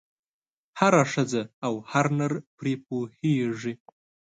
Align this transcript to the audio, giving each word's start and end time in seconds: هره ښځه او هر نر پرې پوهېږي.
هره 0.79 1.03
ښځه 1.13 1.41
او 1.65 1.73
هر 1.91 2.05
نر 2.17 2.33
پرې 2.57 2.73
پوهېږي. 2.85 3.73